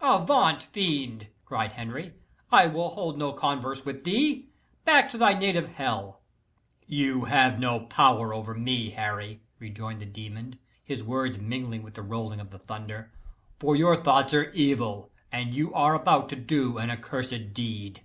"Avaunt, 0.00 0.62
fiend!" 0.62 1.26
cried 1.44 1.72
Henry. 1.72 2.14
"I 2.52 2.68
will 2.68 2.90
hold 2.90 3.18
no 3.18 3.32
converse 3.32 3.84
with 3.84 4.04
thee. 4.04 4.46
Back 4.84 5.10
to 5.10 5.18
thy 5.18 5.32
native 5.32 5.66
hell!" 5.68 6.20
"You 6.86 7.24
have 7.24 7.58
no 7.58 7.80
power 7.80 8.32
over 8.32 8.54
me, 8.54 8.90
Harry," 8.90 9.40
rejoined 9.58 9.98
the 10.00 10.06
demon, 10.06 10.60
his 10.84 11.02
words 11.02 11.38
mingling 11.40 11.82
with 11.82 11.94
the 11.94 12.02
rolling 12.02 12.38
of 12.38 12.50
the 12.50 12.58
thunder, 12.60 13.10
"for 13.58 13.74
your 13.74 13.96
thoughts 13.96 14.32
are 14.32 14.52
evil, 14.52 15.10
and 15.32 15.54
you 15.56 15.74
are 15.74 15.94
about 15.96 16.28
to 16.28 16.36
do 16.36 16.78
an 16.78 16.88
accursed 16.88 17.52
deed. 17.52 18.04